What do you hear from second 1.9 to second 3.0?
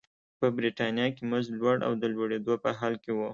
د لوړېدو په حال